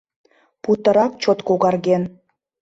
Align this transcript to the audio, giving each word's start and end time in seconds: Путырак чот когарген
Путырак 0.63 1.11
чот 1.23 1.39
когарген 1.47 2.03